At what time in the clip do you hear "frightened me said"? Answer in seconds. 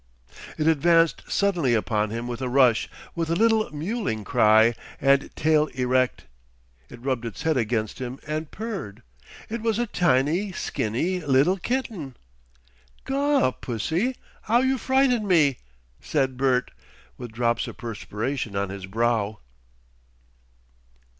14.79-16.35